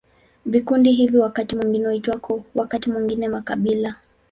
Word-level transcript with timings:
Vikundi 0.45 0.91
hivi 0.91 1.17
wakati 1.17 1.55
mwingine 1.55 1.85
huitwa 1.87 2.17
koo, 2.19 2.43
wakati 2.55 2.89
mwingine 2.91 3.27
makabila. 3.27 3.95